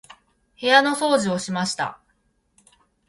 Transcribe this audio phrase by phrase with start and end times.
[0.59, 1.99] 部屋の掃除をしました。